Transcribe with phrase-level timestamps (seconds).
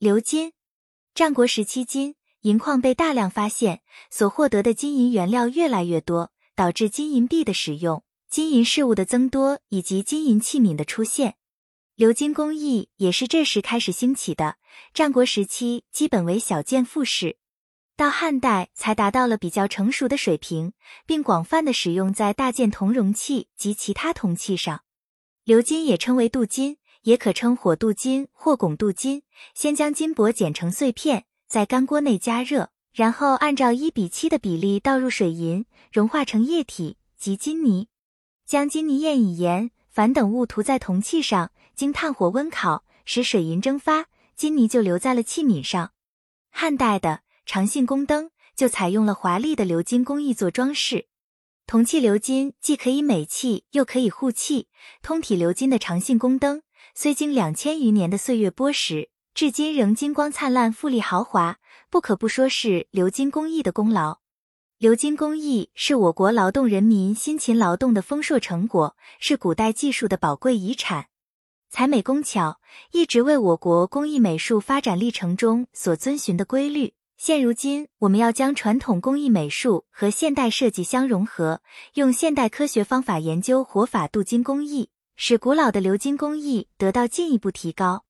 [0.00, 0.52] 鎏金。
[1.12, 11.34] 战国时期，金银矿被大量发现，所获得的金银原料越来越多，导致金银币的使用、金银饰物的增多以及金银器皿的出现。
[11.96, 14.58] 鎏金工艺也是这时开始兴起的。
[14.94, 17.36] 战国时期基本为小件复式，
[17.96, 20.74] 到汉代才达到了比较成熟的水平，
[21.06, 24.84] 并广泛的使用在大件铜容器及其他铜器上。
[25.46, 29.22] 鎏金也称为镀金，也可称火镀金或汞镀金。
[29.54, 37.88] 先将金箔剪成碎片，在干锅内加热，然后按照一比七的比例倒入水银，融化成液体及金泥。
[38.46, 41.50] 将金泥验以盐、矾等物涂在铜器上。
[41.74, 45.92] 经炭火温烤，使水银蒸发，金泥就留在了器皿上。
[46.50, 51.06] 汉代的长信宫灯就采用了华丽的鎏金工艺做装饰。
[51.68, 54.66] 铜器鎏金既可以美器，又可以护器。
[55.00, 56.62] 通体鎏金的长信宫灯，
[57.00, 61.58] 虽经两千余年的岁月剥蚀，至今仍金光灿烂、富丽豪华，
[61.90, 64.18] 不可不说是鎏金工艺的功劳。
[64.80, 71.06] 鎏金工艺是我国劳动人民辛勤劳动的丰硕成果，是古代技术的宝贵遗产。
[71.70, 72.58] 采美工巧
[72.90, 76.94] 一直为我国工艺美术发展历程中所遵循的规律。
[77.16, 81.62] 现如今，我们要将传统工艺美术和现代设计相融合，
[81.94, 88.04] 用现代科学方法研究活法镀金工艺，使古老的鎏金工艺得到进一步提高。